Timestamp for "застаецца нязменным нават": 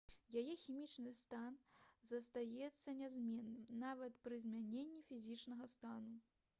2.13-4.19